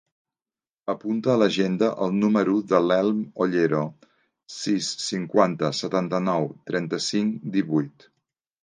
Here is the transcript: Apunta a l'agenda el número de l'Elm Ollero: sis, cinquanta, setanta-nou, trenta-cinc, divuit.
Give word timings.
Apunta 0.93 1.29
a 1.33 1.35
l'agenda 1.41 1.89
el 2.05 2.15
número 2.23 2.55
de 2.71 2.81
l'Elm 2.87 3.19
Ollero: 3.45 3.83
sis, 4.57 4.91
cinquanta, 5.11 5.73
setanta-nou, 5.83 6.53
trenta-cinc, 6.73 7.43
divuit. 7.61 8.13